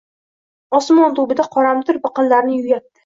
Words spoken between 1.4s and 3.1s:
qoramtir biqinlarini yuvyapti!